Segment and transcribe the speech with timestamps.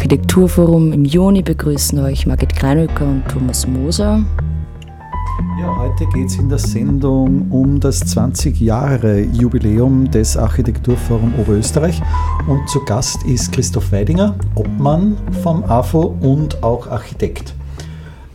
[0.00, 4.24] Architekturforum im Juni begrüßen euch Margit Kleinöcker und Thomas Moser.
[5.60, 12.00] Ja, heute geht es in der Sendung um das 20 Jahre Jubiläum des Architekturforum Oberösterreich
[12.48, 17.52] und zu Gast ist Christoph Weidinger, Obmann vom AFO und auch Architekt.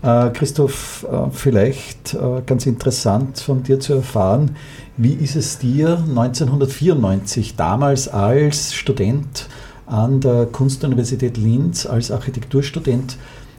[0.03, 4.51] Äh, Christoph, äh, vielleicht äh, ganz interessant von dir zu erfahren,
[4.97, 9.47] wie ist es dir 1994 damals als Student
[9.87, 13.17] an der Kunstuniversität Linz als Architekturstudent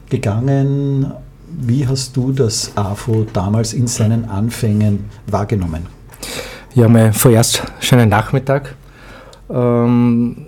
[0.09, 1.11] gegangen.
[1.49, 5.85] Wie hast du das AFO damals in seinen Anfängen wahrgenommen?
[6.73, 8.75] Ja, mal vorerst schönen Nachmittag.
[9.49, 10.47] Ähm,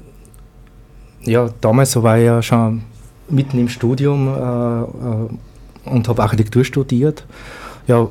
[1.22, 2.82] ja, damals war ich ja schon
[3.30, 5.30] mitten im Studium äh, äh
[5.86, 7.26] und habe Architektur studiert.
[7.88, 8.10] Ja,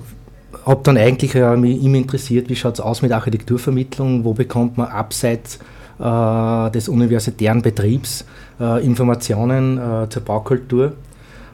[0.65, 4.79] habe dann eigentlich äh, mich immer interessiert, wie schaut es aus mit Architekturvermittlung, wo bekommt
[4.79, 5.59] man abseits
[5.99, 8.25] des universitären Betriebs
[8.61, 10.93] äh, Informationen äh, zur Baukultur.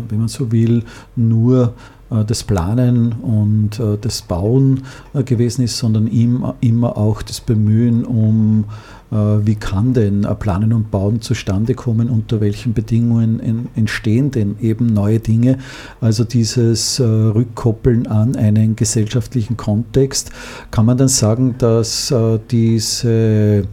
[0.10, 0.84] wenn man so will,
[1.16, 1.74] nur
[2.12, 4.84] äh, das Planen und äh, das Bauen
[5.14, 11.22] gewesen ist, sondern immer auch das Bemühen um äh, wie kann denn Planen und Bauen
[11.22, 15.60] zustande kommen, unter welchen Bedingungen entstehen denn eben neue Dinge.
[16.02, 20.32] Also dieses äh, Rückkoppeln an einen gesellschaftlichen Kontext.
[20.72, 23.68] Kann man dann sagen, dass äh, diese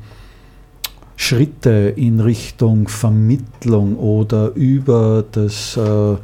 [1.17, 6.17] Schritte in Richtung Vermittlung oder über das äh,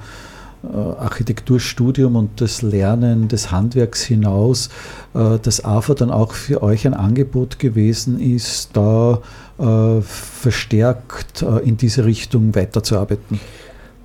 [0.74, 4.68] Architekturstudium und das Lernen des Handwerks hinaus
[5.14, 9.20] äh, das AFA dann auch für euch ein Angebot gewesen ist, da
[9.58, 13.40] äh, verstärkt in diese Richtung weiterzuarbeiten?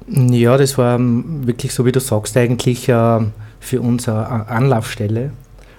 [0.07, 5.31] Ja, das war ähm, wirklich, so wie du sagst, eigentlich für uns eine Anlaufstelle,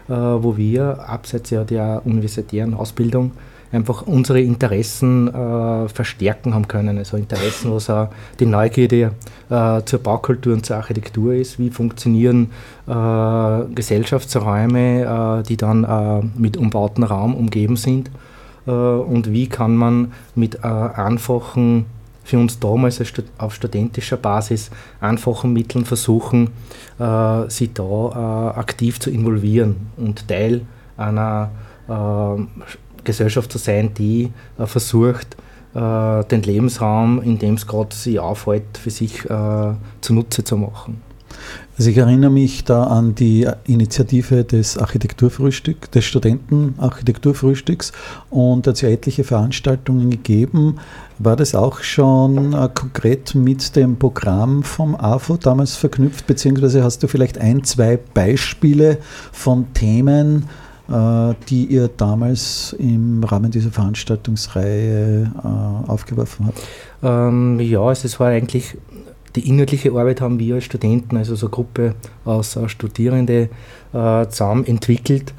[0.08, 3.32] wo wir abseits der universitären Ausbildung
[3.72, 6.98] einfach unsere Interessen äh, verstärken haben können.
[6.98, 9.12] Also Interessen, was auch die Neugierde
[9.50, 11.58] äh, zur Baukultur und zur Architektur ist.
[11.58, 12.50] Wie funktionieren
[12.86, 18.10] äh, Gesellschaftsräume, äh, die dann äh, mit umbauten Raum umgeben sind?
[18.66, 21.86] Äh, und wie kann man mit einfachen
[22.24, 23.02] für uns damals
[23.38, 26.50] auf studentischer Basis einfachen Mitteln versuchen,
[26.98, 30.62] äh, sie da äh, aktiv zu involvieren und Teil
[30.96, 31.50] einer
[31.88, 31.92] äh,
[33.04, 35.36] Gesellschaft zu sein, die äh, versucht,
[35.74, 41.00] äh, den Lebensraum, in dem es gerade sich aufhält, für sich äh, zunutze zu machen.
[41.78, 47.92] Also ich erinnere mich da an die Initiative des Architekturfrühstücks, des Studentenarchitekturfrühstücks
[48.28, 50.76] und hat es ja etliche Veranstaltungen gegeben.
[51.18, 57.02] War das auch schon äh, konkret mit dem Programm vom AFO damals verknüpft, beziehungsweise hast
[57.02, 58.98] du vielleicht ein, zwei Beispiele
[59.32, 60.48] von Themen,
[60.88, 66.60] die ihr damals im Rahmen dieser Veranstaltungsreihe äh, aufgeworfen habt?
[67.02, 68.76] Ähm, ja, also es war eigentlich
[69.36, 71.94] die inhaltliche Arbeit haben wir als Studenten, also so eine Gruppe
[72.24, 73.48] aus uh, Studierende,
[73.94, 75.32] uh, zusammen entwickelt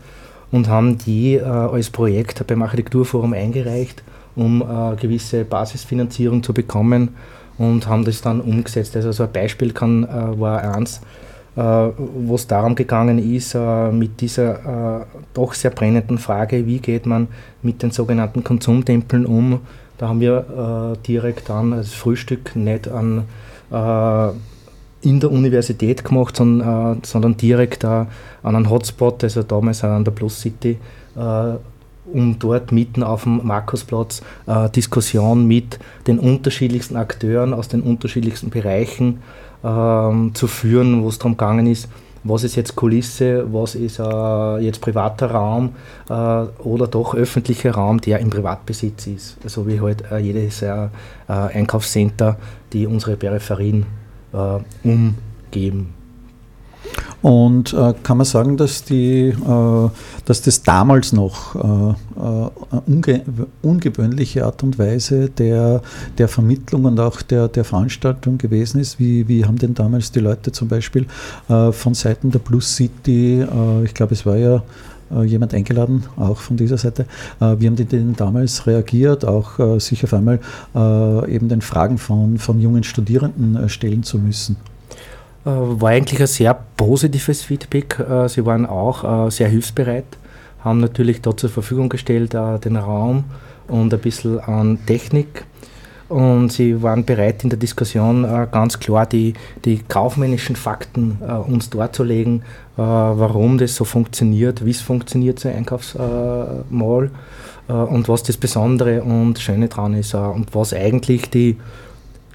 [0.51, 4.04] und haben die als Projekt beim Architekturforum eingereicht,
[4.36, 4.63] um
[5.01, 7.16] gewisse Basisfinanzierung zu bekommen
[7.57, 8.96] und haben das dann umgesetzt.
[8.96, 11.01] Also so ein Beispiel kann, war eins, äh,
[11.56, 17.06] wo es darum gegangen ist, äh, mit dieser äh, doch sehr brennenden Frage, wie geht
[17.06, 17.28] man
[17.62, 19.60] mit den sogenannten Konsumtempeln um.
[19.98, 23.26] Da haben wir direkt dann das Frühstück nicht an
[25.04, 28.08] in der Universität gemacht, sondern, äh, sondern direkt äh, an
[28.44, 30.78] einen Hotspot, also damals an der Plus City,
[31.16, 31.54] äh,
[32.12, 34.22] um dort mitten auf dem Markusplatz
[34.76, 39.22] Diskussion mit den unterschiedlichsten Akteuren aus den unterschiedlichsten Bereichen
[39.63, 41.89] ähm, zu führen, wo es darum gegangen ist,
[42.24, 45.75] was ist jetzt Kulisse, was ist äh, jetzt privater Raum
[46.10, 49.38] äh, oder doch öffentlicher Raum, der im Privatbesitz ist.
[49.50, 50.88] So wie halt äh, jedes äh,
[51.27, 52.38] Einkaufscenter,
[52.71, 53.86] die unsere Peripherien
[54.33, 55.94] äh, umgeben.
[57.24, 59.90] Und äh, kann man sagen, dass, die, äh,
[60.26, 61.60] dass das damals noch äh,
[62.20, 62.50] äh,
[62.86, 63.22] unge
[63.62, 65.82] ungewöhnliche Art und Weise der,
[66.18, 69.00] der Vermittlung und auch der, der Veranstaltung gewesen ist?
[69.00, 71.06] Wie, wie haben denn damals die Leute zum Beispiel
[71.48, 74.62] äh, von Seiten der Plus City, äh, ich glaube, es war ja
[75.26, 77.06] jemand eingeladen, auch von dieser Seite.
[77.40, 80.40] Wie haben die denn damals reagiert, auch sich auf einmal
[80.74, 84.56] eben den Fragen von, von jungen Studierenden stellen zu müssen?
[85.45, 88.00] Äh, war eigentlich ein sehr positives Feedback.
[88.00, 90.06] Äh, sie waren auch äh, sehr hilfsbereit,
[90.63, 93.25] haben natürlich da zur Verfügung gestellt den Raum
[93.68, 95.45] und ein bisschen an Technik.
[96.07, 99.34] Und sie waren bereit, in der Diskussion ganz klar die,
[99.66, 101.18] die kaufmännischen Fakten
[101.48, 102.44] uns darzulegen,
[102.75, 107.10] warum das so funktioniert, wie es funktioniert, so ein Einkaufsmall
[107.68, 111.57] und was das Besondere und Schöne dran ist und was eigentlich die,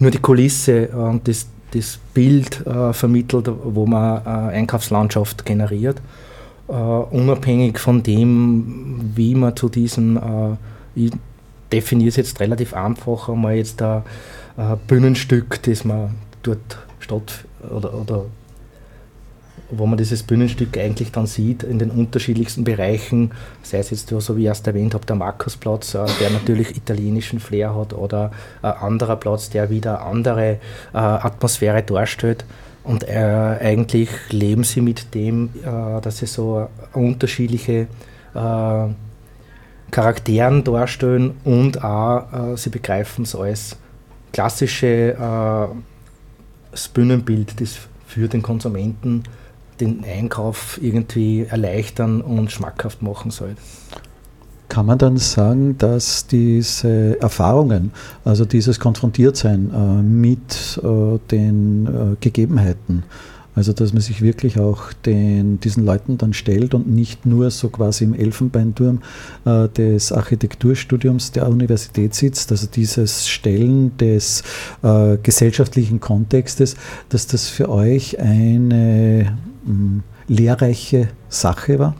[0.00, 6.00] nur die Kulisse und das, das Bild äh, vermittelt, wo man äh, Einkaufslandschaft generiert,
[6.68, 10.56] äh, unabhängig von dem, wie man zu diesem, äh,
[10.94, 11.12] ich
[11.72, 14.02] definiere es jetzt relativ einfach, einmal jetzt ein
[14.86, 18.24] Bühnenstück, das man dort statt oder, oder
[19.70, 23.32] wo man dieses Bühnenstück eigentlich dann sieht in den unterschiedlichsten Bereichen,
[23.62, 27.40] sei es jetzt so wie ich erst erwähnt habe, der Markusplatz, äh, der natürlich italienischen
[27.40, 28.30] Flair hat oder
[28.62, 30.58] ein anderer Platz, der wieder andere äh,
[30.92, 32.44] Atmosphäre darstellt.
[32.84, 37.86] Und äh, eigentlich leben sie mit dem, äh, dass sie so unterschiedliche
[38.34, 38.86] äh,
[39.90, 43.76] Charakteren darstellen und auch äh, sie begreifen es als
[44.32, 45.16] klassische
[46.70, 49.24] das Bühnenbild, das für den Konsumenten
[49.80, 53.54] den Einkauf irgendwie erleichtern und schmackhaft machen soll.
[54.68, 57.90] Kann man dann sagen, dass diese Erfahrungen,
[58.24, 63.02] also dieses Konfrontiertsein äh, mit äh, den äh, Gegebenheiten,
[63.54, 67.70] also dass man sich wirklich auch den, diesen Leuten dann stellt und nicht nur so
[67.70, 69.00] quasi im Elfenbeinturm
[69.44, 74.44] des Architekturstudiums der Universität sitzt, also dieses Stellen des
[75.24, 76.76] gesellschaftlichen Kontextes,
[77.08, 79.36] dass das für euch eine
[80.26, 81.94] lehrreiche Sache war?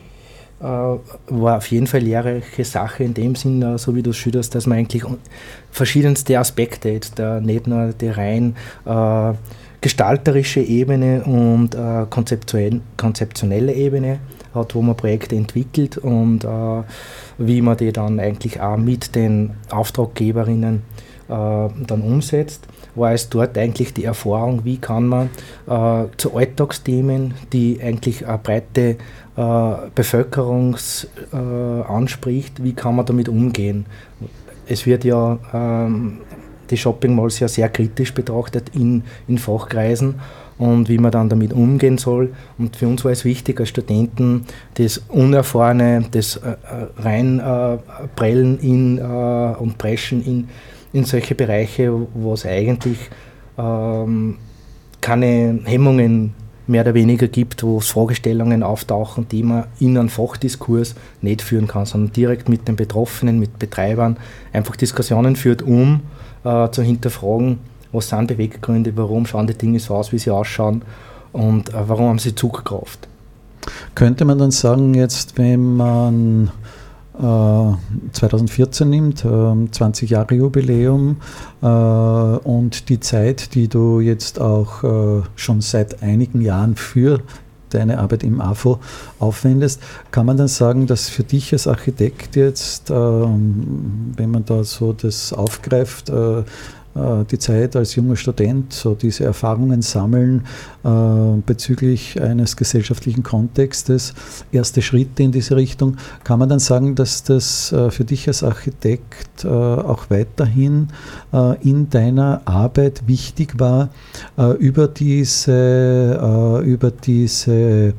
[0.61, 0.99] Äh,
[1.29, 4.67] war auf jeden Fall lehrreiche Sache in dem Sinn, so wie du es schilderst, dass
[4.67, 5.05] man eigentlich
[5.71, 9.33] verschiedenste Aspekte, jetzt äh, nicht nur die rein äh,
[9.81, 14.19] gestalterische Ebene und äh, konzeptionelle Ebene
[14.55, 16.83] hat, wo man Projekte entwickelt und äh,
[17.39, 20.83] wie man die dann eigentlich auch mit den Auftraggeberinnen
[21.29, 25.31] äh, dann umsetzt war es dort eigentlich die Erfahrung, wie kann man
[25.67, 28.97] äh, zu Alltagsthemen, die eigentlich eine breite
[29.37, 30.77] äh, Bevölkerung
[31.33, 33.87] äh, anspricht, wie kann man damit umgehen.
[34.67, 36.19] Es wird ja ähm,
[36.71, 40.17] die Shopping Malls ja sehr kritisch betrachtet in, in Fachkreisen
[40.59, 42.35] und wie man dann damit umgehen soll.
[42.59, 46.57] Und für uns war es wichtig, als Studenten das Unerfahrene, das äh, äh
[46.99, 50.49] Reinprellen in, äh, und Preschen in
[50.93, 52.99] in solche Bereiche, wo es eigentlich
[53.59, 54.37] ähm,
[55.01, 56.35] keine Hemmungen
[56.67, 61.67] mehr oder weniger gibt, wo es Fragestellungen auftauchen, die man in einem Fachdiskurs nicht führen
[61.67, 64.19] kann, sondern direkt mit den Betroffenen, mit Betreibern
[64.53, 66.01] einfach Diskussionen führt, um
[66.45, 67.59] äh, zu hinterfragen,
[67.91, 70.83] was sind Beweggründe, warum schauen die Dinge so aus, wie sie ausschauen
[71.33, 73.09] und äh, warum haben sie Zugkraft.
[73.95, 76.51] Könnte man dann sagen, jetzt, wenn man
[77.19, 81.17] 2014 äh, nimmt, 20 ähm, Jahre Jubiläum
[81.63, 87.21] äh, und die Zeit, die du jetzt auch äh, schon seit einigen Jahren für
[87.71, 88.79] deine Arbeit im AFO
[89.19, 94.65] aufwendest, kann man dann sagen, dass für dich als Architekt jetzt, ähm, wenn man da
[94.65, 96.11] so das aufgreift,
[97.31, 100.45] die Zeit als junger Student, so diese Erfahrungen sammeln
[100.85, 100.89] äh,
[101.47, 104.15] bezüglich eines gesellschaftlichen Kontextes,
[104.53, 105.97] erste Schritte in diese Richtung.
[106.25, 110.89] Kann man dann sagen, dass das äh, für dich als Architekt auch weiterhin
[111.63, 113.91] in deiner Arbeit wichtig war,
[114.59, 117.95] über diese, über diese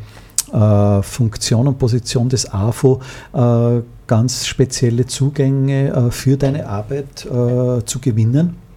[1.02, 3.02] Funktion und Position des AFO
[4.08, 8.69] ganz spezielle Zugänge für deine Arbeit zu gewinnen?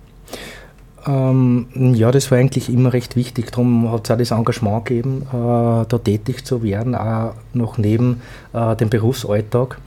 [1.07, 3.51] Ähm, ja, das war eigentlich immer recht wichtig.
[3.51, 8.21] Darum hat es auch das Engagement gegeben, äh, da tätig zu werden, auch noch neben
[8.53, 9.79] äh, dem Berufsalltag,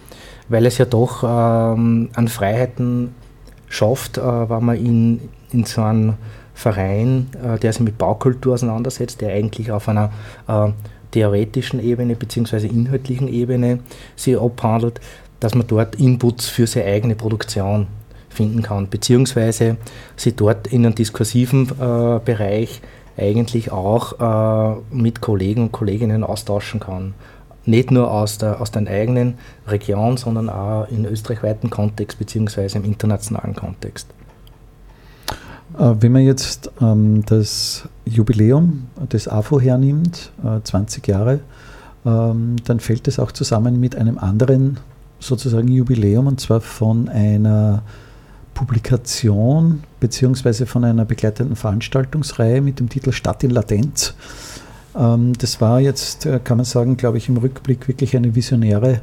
[0.50, 3.16] weil es ja doch ähm, an Freiheiten
[3.70, 6.16] schafft, äh, wenn man in, in so einem
[6.54, 10.12] Verein, äh, der sich mit Baukultur auseinandersetzt, der eigentlich auf einer
[10.48, 10.70] äh,
[11.12, 12.68] theoretischen Ebene bzw.
[12.68, 13.80] inhaltlichen Ebene
[14.16, 15.00] sie abhandelt,
[15.40, 17.88] dass man dort Inputs für seine eigene Produktion
[18.36, 19.78] finden kann, beziehungsweise
[20.16, 22.82] sie dort in einem diskursiven äh, Bereich
[23.18, 27.14] eigentlich auch äh, mit Kollegen und Kolleginnen austauschen kann.
[27.66, 29.36] Nicht nur aus der, aus der eigenen
[29.68, 34.08] Region, sondern auch in österreichweiten Kontext beziehungsweise im internationalen Kontext.
[35.78, 41.40] Äh, wenn man jetzt ähm, das Jubiläum des AFO hernimmt, äh, 20 Jahre,
[42.06, 44.78] ähm, dann fällt es auch zusammen mit einem anderen
[45.20, 47.82] sozusagen Jubiläum und zwar von einer
[48.56, 54.16] Publikation beziehungsweise von einer begleitenden Veranstaltungsreihe mit dem Titel Stadt in Latenz.
[54.98, 59.02] Ähm, das war jetzt, äh, kann man sagen, glaube ich, im Rückblick wirklich eine visionäre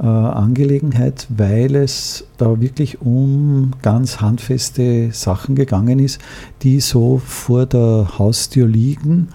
[0.00, 6.20] äh, Angelegenheit, weil es da wirklich um ganz handfeste Sachen gegangen ist,
[6.62, 9.28] die so vor der Haustür liegen,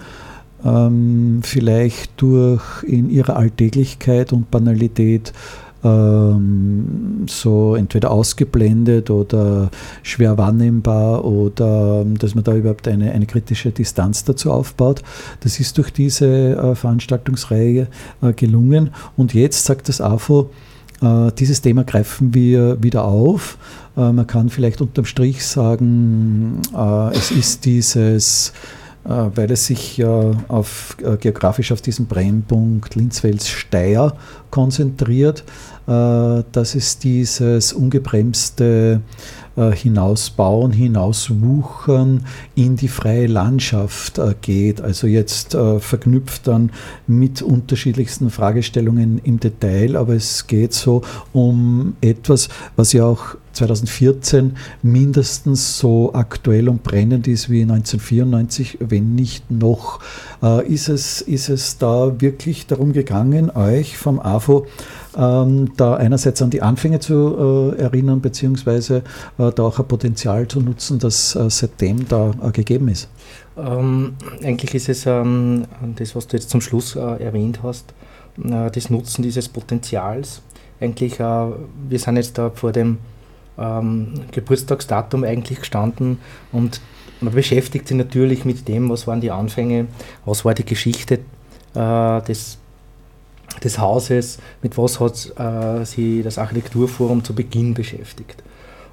[0.64, 5.34] ähm, vielleicht durch in ihrer Alltäglichkeit und Banalität
[5.84, 9.70] ähm, so entweder ausgeblendet oder
[10.04, 15.02] schwer wahrnehmbar oder ähm, dass man da überhaupt eine, eine kritische Distanz dazu aufbaut.
[15.42, 17.88] Das ist durch diese äh, Veranstaltungsreihe
[18.22, 20.50] äh, gelungen und jetzt sagt das AFO,
[21.02, 23.58] äh, dieses Thema greifen wir wieder auf.
[23.98, 28.54] Äh, man kann vielleicht unterm Strich sagen, äh, es ist dieses
[29.04, 34.16] weil es sich ja auf, äh, geografisch auf diesen Brennpunkt Linzwels-Steyr
[34.50, 35.44] konzentriert,
[35.88, 39.02] äh, dass es dieses ungebremste
[39.54, 44.80] Hinausbauen, Hinauswuchern in die freie Landschaft geht.
[44.80, 46.72] Also jetzt verknüpft dann
[47.06, 51.02] mit unterschiedlichsten Fragestellungen im Detail, aber es geht so
[51.34, 59.16] um etwas, was ja auch 2014 mindestens so aktuell und brennend ist wie 1994, wenn
[59.16, 60.00] nicht noch.
[60.42, 64.66] Äh, ist, es, ist es da wirklich darum gegangen, euch vom AFO
[65.18, 69.04] ähm, da einerseits an die Anfänge zu äh, erinnern, beziehungsweise
[69.38, 73.10] äh, da auch ein Potenzial zu nutzen, das äh, seitdem da äh, gegeben ist?
[73.58, 75.66] Ähm, eigentlich ist es ähm,
[75.96, 77.94] das, was du jetzt zum Schluss äh, erwähnt hast,
[78.38, 80.42] das Nutzen dieses Potenzials.
[80.80, 82.98] Eigentlich, wir sind jetzt da vor dem
[83.62, 86.20] ähm, Geburtstagsdatum eigentlich gestanden
[86.52, 86.82] und
[87.22, 89.88] man beschäftigt sich natürlich mit dem, was waren die Anfänge,
[90.26, 91.20] was war die Geschichte
[91.76, 92.58] äh, des,
[93.64, 98.44] des Hauses, mit was hat äh, sich das Architekturforum zu Beginn beschäftigt.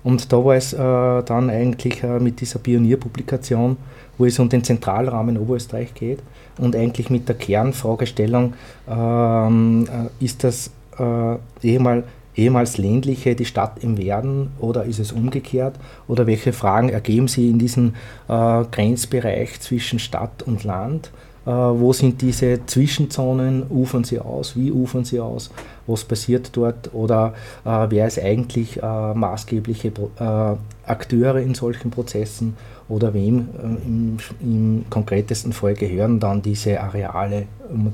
[0.05, 3.77] Und da war es äh, dann eigentlich äh, mit dieser Pionierpublikation,
[4.17, 6.21] wo es um den Zentralraum in Oberösterreich geht
[6.59, 8.55] und eigentlich mit der Kernfragestellung,
[8.89, 12.05] ähm, äh, ist das äh, ehemals
[12.39, 15.75] ehemals ländliche die Stadt im Werden oder ist es umgekehrt?
[16.07, 17.95] Oder welche Fragen ergeben sich in diesem
[18.29, 21.11] äh, Grenzbereich zwischen Stadt und Land?
[21.45, 23.65] Äh, wo sind diese Zwischenzonen?
[23.69, 24.57] Ufern sie aus?
[24.57, 25.51] Wie ufern sie aus?
[25.87, 26.95] Was passiert dort?
[26.95, 32.57] Oder äh, wer ist eigentlich äh, maßgebliche äh, Akteure in solchen Prozessen?
[32.89, 37.47] Oder wem äh, im, im konkretesten Fall gehören dann diese Areale,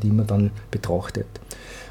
[0.02, 1.26] die man dann betrachtet?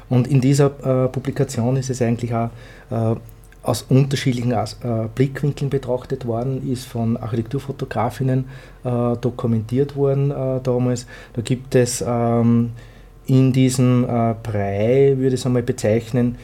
[0.08, 2.50] Und in dieser äh, Publikation ist es eigentlich auch
[2.90, 3.16] äh,
[3.62, 4.66] aus unterschiedlichen äh,
[5.14, 8.44] Blickwinkeln betrachtet worden, ist von Architekturfotografinnen
[8.84, 11.06] äh, dokumentiert worden äh, damals.
[11.32, 12.72] Da gibt es ähm,
[13.26, 16.36] in diesem äh, Brei, würde ich es einmal bezeichnen,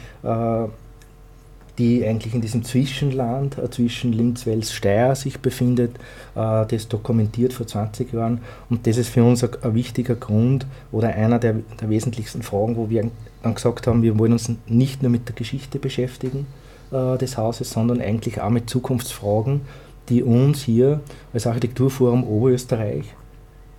[1.81, 5.95] die eigentlich in diesem Zwischenland äh, zwischen Linz, Wels, Steyr sich befindet,
[6.35, 8.41] äh, das dokumentiert vor 20 Jahren.
[8.69, 12.75] Und das ist für uns ein, ein wichtiger Grund oder einer der, der, wesentlichsten Fragen,
[12.75, 13.09] wo wir
[13.43, 16.47] dann gesagt haben, wir wollen uns nicht nur mit der Geschichte beschäftigen
[16.91, 19.61] äh, des Hauses, sondern eigentlich auch mit Zukunftsfragen,
[20.09, 21.01] die uns hier
[21.33, 23.05] als Architekturforum Oberösterreich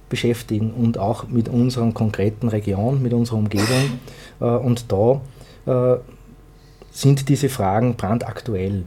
[0.09, 3.67] beschäftigen und auch mit unserer konkreten Region, mit unserer Umgebung.
[4.41, 5.21] Äh, und da
[5.67, 5.99] äh,
[6.91, 8.85] sind diese Fragen brandaktuell.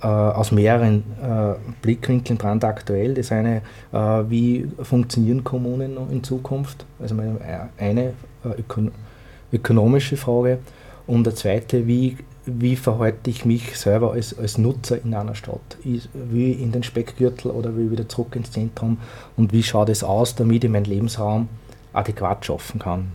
[0.00, 3.14] Äh, aus mehreren äh, Blickwinkeln brandaktuell.
[3.14, 3.62] Das eine,
[3.92, 6.86] äh, wie funktionieren Kommunen in Zukunft?
[7.00, 7.16] Also
[7.78, 8.12] eine
[8.44, 8.92] äh, ökon
[9.52, 10.58] ökonomische Frage.
[11.06, 15.78] Und der zweite, wie, wie verhalte ich mich selber als, als Nutzer in einer Stadt?
[15.82, 18.98] Wie in den Speckgürtel oder wie wieder zurück ins Zentrum?
[19.36, 21.48] Und wie schaut es aus, damit ich meinen Lebensraum
[21.92, 23.12] adäquat schaffen kann?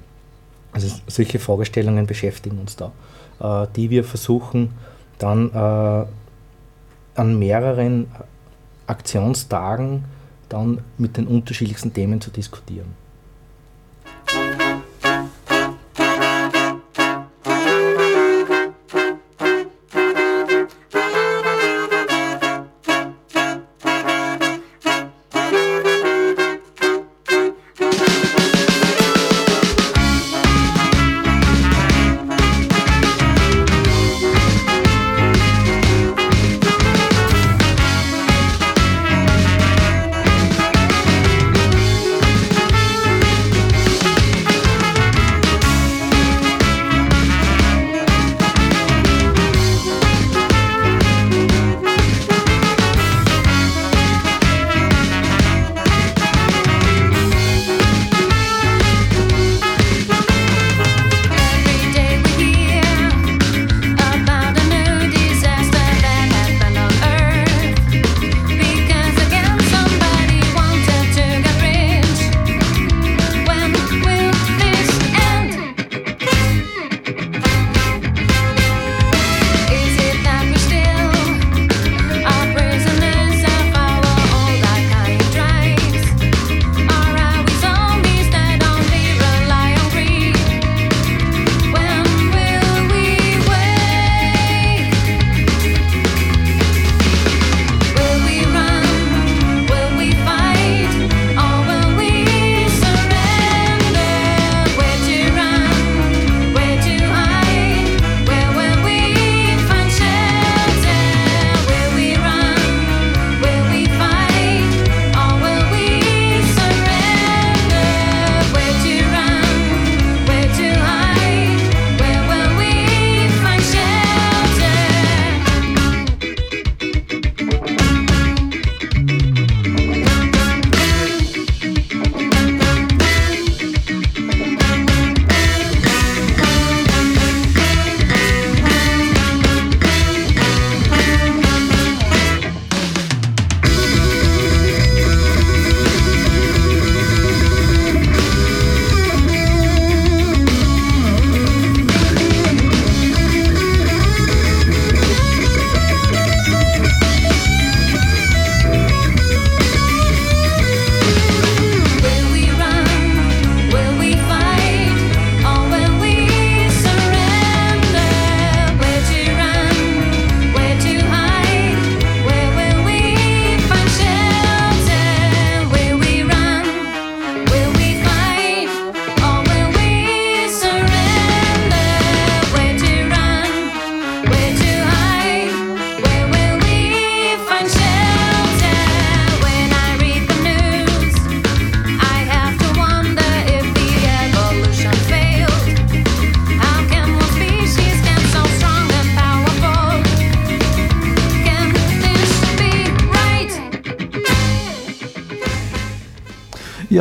[0.72, 2.92] Also solche Fragestellungen beschäftigen uns da.
[3.40, 4.72] Äh, die wir versuchen
[5.20, 6.06] dann äh,
[7.16, 8.08] an mehreren
[8.88, 10.06] Aktionstagen
[10.50, 13.03] dann mit den unterschiedlichsten Themen zu diskutieren.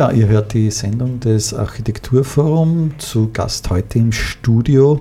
[0.03, 4.99] Ja, ihr hört die Sendung des Architekturforum zu Gast heute im Studio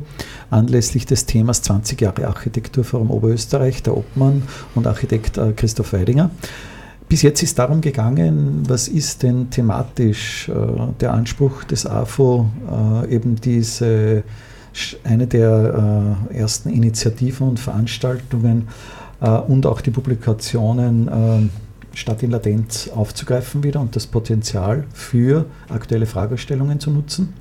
[0.49, 4.45] anlässlich des Themas 20 Jahre Architekturforum Oberösterreich, der Obmann
[4.77, 6.31] und Architekt äh, Christoph Weidinger.
[7.09, 10.53] Bis jetzt ist darum gegangen, was ist denn thematisch äh,
[11.01, 12.49] der Anspruch des AFO,
[13.05, 14.23] äh, eben diese
[15.03, 18.69] eine der ersten Initiativen und Veranstaltungen
[19.49, 21.51] und auch die Publikationen
[21.95, 27.35] Stadt in Latenz aufzugreifen wieder und das Potenzial für aktuelle Fragestellungen zu nutzen.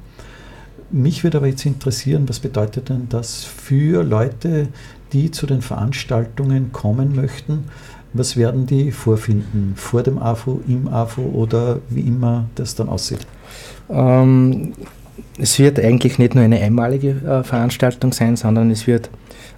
[0.90, 4.68] Mich würde aber jetzt interessieren, was bedeutet denn das für Leute,
[5.14, 7.66] die zu den Veranstaltungen kommen möchten?
[8.14, 9.74] Was werden die vorfinden?
[9.78, 13.26] Vor dem AFO, im AFO oder wie immer das dann aussieht?
[13.90, 14.74] Ähm,
[15.38, 19.10] es wird eigentlich nicht nur eine einmalige äh, Veranstaltung sein, sondern es wird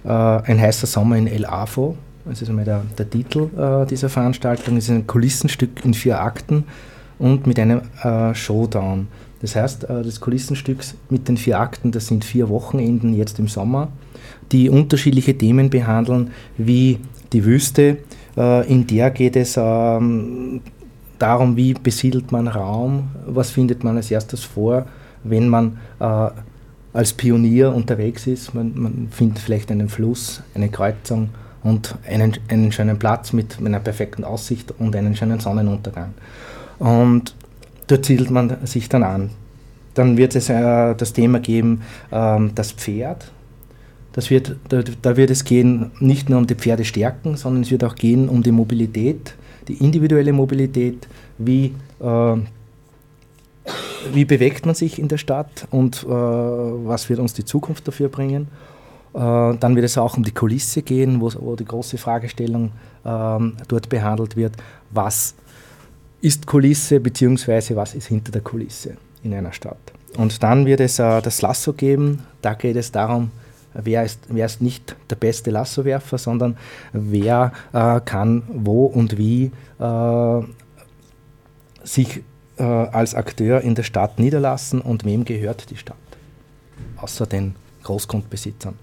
[0.04, 4.08] äh, ein heißer Sommer in El AFO das ist einmal der, der Titel äh, dieser
[4.08, 4.76] Veranstaltung.
[4.76, 6.64] Es ist ein Kulissenstück in vier Akten
[7.18, 9.08] und mit einem äh, Showdown.
[9.40, 10.78] Das heißt, äh, das Kulissenstück
[11.10, 13.88] mit den vier Akten, das sind vier Wochenenden jetzt im Sommer,
[14.52, 16.98] die unterschiedliche Themen behandeln, wie
[17.32, 17.98] die Wüste.
[18.36, 20.62] Äh, in der geht es ähm,
[21.18, 24.86] darum, wie besiedelt man Raum, was findet man als erstes vor,
[25.24, 26.30] wenn man äh,
[26.94, 28.54] als Pionier unterwegs ist.
[28.54, 31.28] Man, man findet vielleicht einen Fluss, eine Kreuzung
[31.64, 36.14] und einen, einen schönen Platz mit, einer perfekten Aussicht und einen schönen Sonnenuntergang.
[36.78, 37.34] Und
[37.86, 39.30] dort siedelt man sich dann an.
[39.94, 43.30] Dann wird es äh, das Thema geben, ähm, das Pferd.
[44.12, 47.82] Das wird, da, da, wird es gehen nicht nur um die Pferdestärken, sondern es wird
[47.82, 49.34] auch gehen um die Mobilität,
[49.66, 52.36] die individuelle Mobilität, wie, äh,
[54.12, 58.08] wie bewegt man sich in der Stadt und äh, was wird uns die Zukunft dafür
[58.08, 58.48] bringen.
[59.14, 62.72] Äh, dann wird es auch um die Kulisse gehen, wo, die große Fragestellung
[63.04, 64.54] ähm, dort behandelt wird,
[64.90, 65.34] was
[66.20, 67.76] ist Kulisse bzw.
[67.76, 69.92] was ist hinter der Kulisse in einer Stadt.
[70.16, 73.30] Und dann wird es äh, das Lasso geben, da geht es darum,
[73.72, 76.56] wer ist, wer ist nicht der beste Lassowerfer, sondern
[76.92, 80.40] wer äh, kann wo und wie äh,
[81.84, 82.22] sich
[82.56, 85.96] äh, als Akteur in der Stadt niederlassen und wem gehört die Stadt,
[86.96, 88.74] außer den Großgrundbesitzern.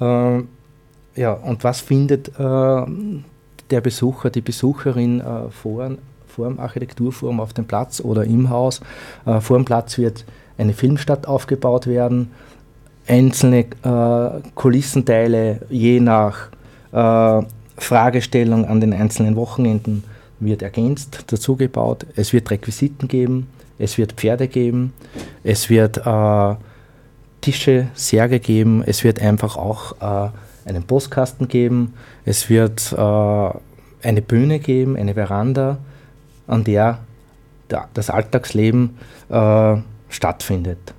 [0.00, 0.42] Äh,
[1.16, 2.82] ja, und was findet äh,
[3.70, 5.90] der Besucher, die Besucherin äh, vor,
[6.26, 8.80] vor dem Architekturforum auf dem Platz oder im Haus?
[9.40, 10.24] Vor dem Platz wird
[10.56, 12.30] eine Filmstadt aufgebaut werden,
[13.06, 13.64] einzelne
[14.54, 16.50] Kulissenteile je nach
[17.76, 20.04] Fragestellung an den einzelnen Wochenenden
[20.40, 22.06] wird ergänzt, dazugebaut.
[22.16, 24.92] Es wird Requisiten geben, es wird Pferde geben,
[25.44, 26.54] es wird äh,
[27.40, 28.82] Tische, Särge geben.
[28.84, 30.30] Es wird einfach auch äh,
[30.68, 31.94] einen Postkasten geben.
[32.24, 33.50] Es wird äh,
[34.06, 35.78] eine Bühne geben, eine Veranda,
[36.46, 36.98] an der
[37.94, 38.96] das Alltagsleben
[39.28, 39.76] äh,
[40.08, 40.94] stattfindet.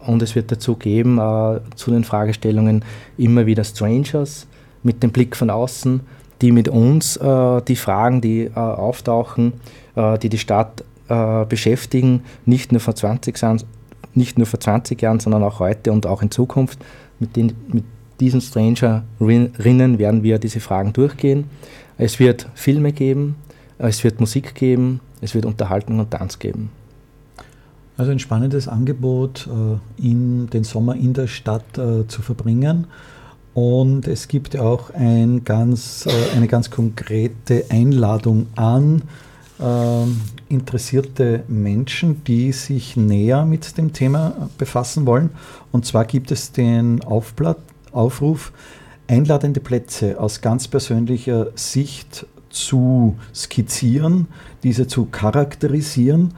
[0.00, 2.84] Und es wird dazu geben, äh, zu den Fragestellungen
[3.18, 4.46] immer wieder Strangers
[4.82, 6.00] mit dem Blick von außen,
[6.40, 9.54] die mit uns äh, die Fragen, die äh, auftauchen,
[10.22, 10.84] die die Stadt
[11.48, 13.60] beschäftigen, nicht nur vor 20 Jahren,
[14.14, 16.78] nicht nur vor 20 Jahren, sondern auch heute und auch in Zukunft.
[17.18, 17.84] Mit, den, mit
[18.20, 21.44] diesen Stranger-Rinnen werden wir diese Fragen durchgehen.
[21.98, 23.36] Es wird Filme geben,
[23.78, 26.70] es wird Musik geben, es wird Unterhaltung und Tanz geben.
[27.96, 32.86] Also ein spannendes Angebot, äh, in den Sommer in der Stadt äh, zu verbringen.
[33.52, 39.02] Und es gibt auch ein ganz, äh, eine ganz konkrete Einladung an
[39.60, 40.20] ähm,
[40.50, 45.30] interessierte Menschen, die sich näher mit dem Thema befassen wollen.
[45.72, 47.58] Und zwar gibt es den Aufblatt,
[47.92, 48.52] Aufruf,
[49.06, 54.26] einladende Plätze aus ganz persönlicher Sicht zu skizzieren,
[54.62, 56.34] diese zu charakterisieren.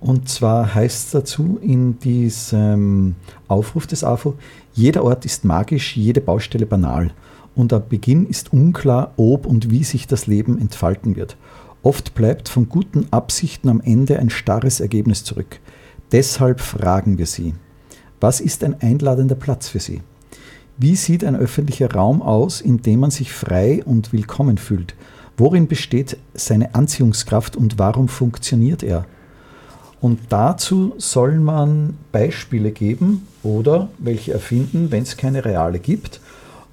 [0.00, 3.16] Und zwar heißt es dazu in diesem
[3.48, 4.34] Aufruf des AFO,
[4.74, 7.10] jeder Ort ist magisch, jede Baustelle banal.
[7.54, 11.38] Und am Beginn ist unklar, ob und wie sich das Leben entfalten wird.
[11.86, 15.60] Oft bleibt von guten Absichten am Ende ein starres Ergebnis zurück.
[16.10, 17.54] Deshalb fragen wir Sie,
[18.18, 20.00] was ist ein einladender Platz für Sie?
[20.78, 24.96] Wie sieht ein öffentlicher Raum aus, in dem man sich frei und willkommen fühlt?
[25.36, 29.06] Worin besteht seine Anziehungskraft und warum funktioniert er?
[30.00, 36.20] Und dazu soll man Beispiele geben oder welche erfinden, wenn es keine reale gibt.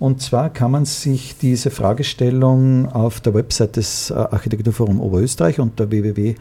[0.04, 5.90] Und zwar kann man sich diese Fragestellung auf der Website des äh, Architekturforum Oberösterreich unter
[5.92, 6.36] www.afo.at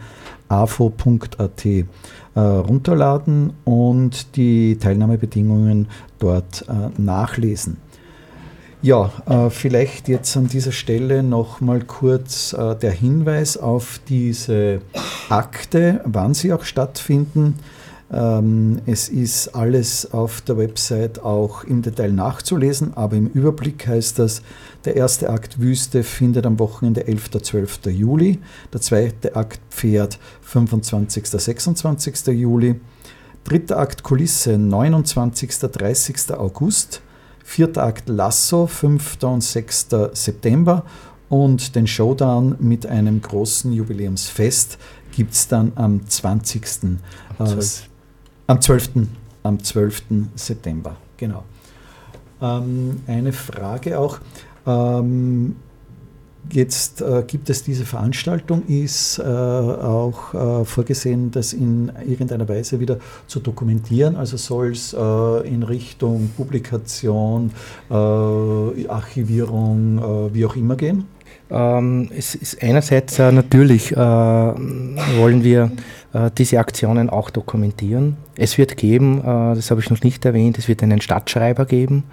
[1.65, 1.85] äh,
[2.35, 5.87] runterladen und die Teilnahmebedingungen
[6.19, 7.77] dort äh, nachlesen.
[8.81, 9.13] Ja,
[9.49, 14.81] vielleicht jetzt an dieser Stelle noch mal kurz der Hinweis auf diese
[15.29, 17.55] Akte, wann sie auch stattfinden.
[18.13, 24.19] Ähm, es ist alles auf der Website auch im Detail nachzulesen, aber im Überblick heißt
[24.19, 24.43] das,
[24.85, 27.31] der erste Akt Wüste findet am Wochenende 11.
[27.41, 27.79] 12.
[27.87, 28.39] Juli,
[28.71, 31.25] der zweite Akt Pferd 25.
[31.27, 32.27] 26.
[32.27, 32.79] Juli,
[33.43, 35.59] dritter Akt Kulisse 29.
[35.59, 36.33] 30.
[36.37, 37.01] August,
[37.43, 39.23] Vierter Akt Lasso, 5.
[39.23, 39.87] und 6.
[40.13, 40.85] September
[41.29, 44.77] und den Showdown mit einem großen Jubiläumsfest
[45.15, 46.63] gibt es dann am 20.
[47.39, 47.89] Am 12.
[48.47, 48.89] Am 12.
[49.43, 50.03] Am 12.
[50.35, 51.43] September, genau.
[52.41, 54.19] Ähm, eine Frage auch.
[54.65, 55.55] Ähm,
[56.51, 62.79] Jetzt äh, gibt es diese Veranstaltung, ist äh, auch äh, vorgesehen, das in irgendeiner Weise
[62.79, 64.17] wieder zu dokumentieren.
[64.17, 67.51] Also soll es äh, in Richtung Publikation,
[67.89, 71.05] äh, Archivierung, äh, wie auch immer gehen?
[71.51, 75.71] Ähm, es ist einerseits natürlich wollen wir
[76.37, 78.17] diese Aktionen auch dokumentieren.
[78.35, 82.03] Es wird geben, das habe ich noch nicht erwähnt, es wird einen Stadtschreiber geben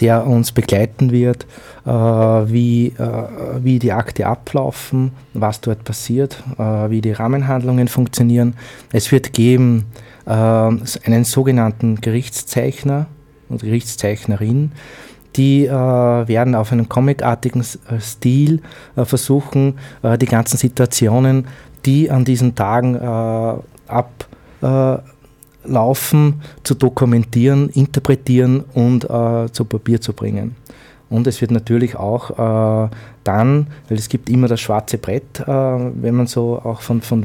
[0.00, 1.46] der uns begleiten wird,
[1.86, 8.54] äh, wie, äh, wie die Akte ablaufen, was dort passiert, äh, wie die Rahmenhandlungen funktionieren.
[8.92, 9.86] Es wird geben
[10.26, 13.06] äh, einen sogenannten Gerichtszeichner
[13.48, 14.72] und Gerichtszeichnerin,
[15.36, 18.60] die äh, werden auf einem comicartigen äh, Stil
[18.96, 19.78] versuchen,
[20.20, 21.46] die ganzen Situationen,
[21.84, 22.96] die an diesen Tagen
[23.86, 24.28] ab
[25.64, 30.56] Laufen zu dokumentieren, interpretieren und äh, zu Papier zu bringen.
[31.10, 32.88] Und es wird natürlich auch äh,
[33.24, 37.24] dann, weil es gibt immer das schwarze Brett, äh, wenn man so auch von, von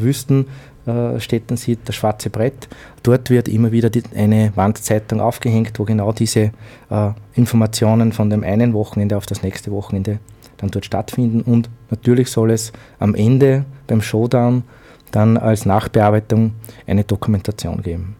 [0.89, 2.67] Wüstenstädten sieht, das schwarze Brett.
[3.03, 6.51] Dort wird immer wieder die, eine Wandzeitung aufgehängt, wo genau diese
[6.89, 10.19] äh, Informationen von dem einen Wochenende auf das nächste Wochenende
[10.57, 11.41] dann dort stattfinden.
[11.41, 14.63] Und natürlich soll es am Ende beim Showdown
[15.11, 16.53] dann als Nachbearbeitung
[16.85, 18.15] eine Dokumentation geben.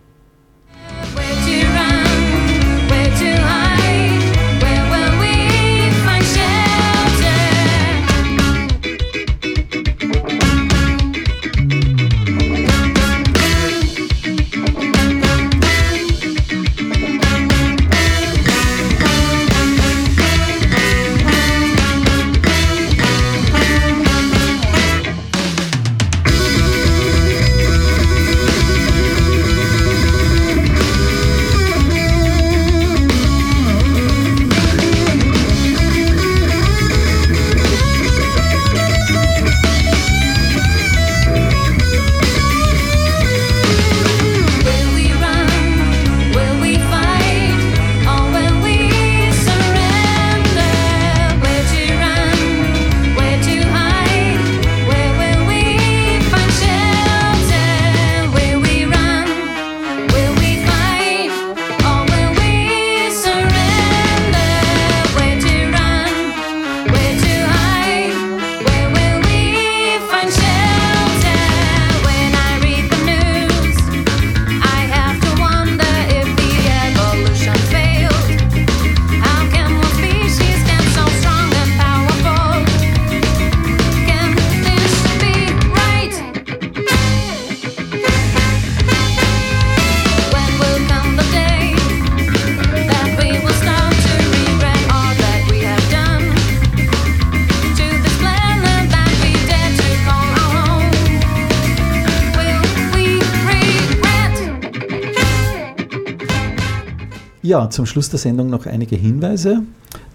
[107.50, 109.64] Ja, zum Schluss der Sendung noch einige Hinweise.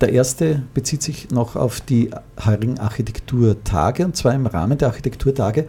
[0.00, 2.10] Der erste bezieht sich noch auf die
[2.46, 4.04] heurigen Architekturtage.
[4.04, 5.62] Und zwar im Rahmen der Architekturtage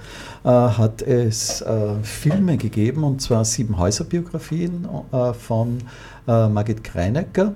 [0.43, 5.79] äh, hat es äh, Filme gegeben, und zwar sieben Häuserbiografien äh, von
[6.27, 7.55] äh, Margit Kreinecker.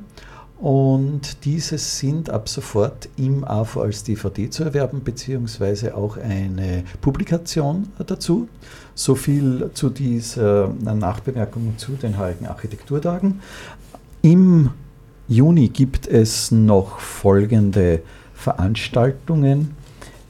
[0.60, 7.88] Und diese sind ab sofort im AFO als DVD zu erwerben, beziehungsweise auch eine Publikation
[8.06, 8.50] dazu.
[8.94, 13.40] So viel zu dieser Nachbemerkung zu den heutigen Architekturtagen.
[14.22, 14.72] Im
[15.30, 18.02] Juni gibt es noch folgende
[18.34, 19.76] Veranstaltungen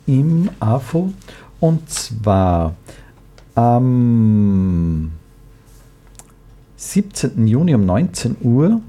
[0.05, 1.11] im AFO
[1.59, 2.75] und zwar
[3.55, 5.11] am
[6.77, 7.47] 17.
[7.47, 8.79] Juni um 19 Uhr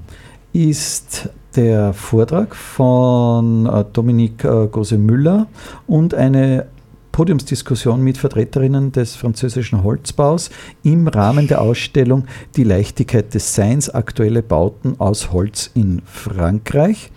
[0.53, 5.47] ist der Vortrag von äh, Dominique äh, Gose-Müller
[5.87, 6.67] und eine
[7.11, 10.49] Podiumsdiskussion mit Vertreterinnen des französischen Holzbaus
[10.83, 17.11] im Rahmen der Ausstellung Die Leichtigkeit des Seins, aktuelle Bauten aus Holz in Frankreich.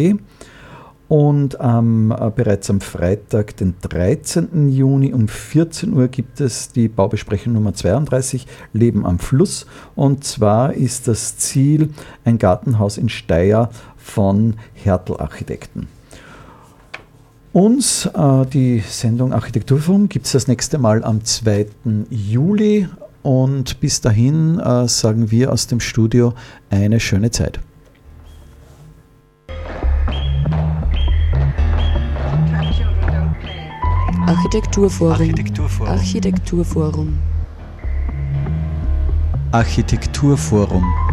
[1.08, 4.70] und ähm, äh, bereits am Freitag, den 13.
[4.70, 9.68] Juni um 14 Uhr gibt es die Baubesprechung Nummer 32, Leben am Fluss.
[9.94, 11.90] Und zwar ist das Ziel
[12.24, 15.90] ein Gartenhaus in Steyr von Hertel Architekten.
[17.54, 21.68] Uns, äh, die Sendung Architekturforum, gibt es das nächste Mal am 2.
[22.10, 22.88] Juli.
[23.24, 26.34] Und bis dahin äh, sagen wir aus dem Studio
[26.70, 27.60] eine schöne Zeit.
[34.26, 35.12] Architekturforum.
[35.12, 35.92] Architekturforum.
[35.92, 37.20] Architekturforum.
[39.52, 41.11] Architekturforum.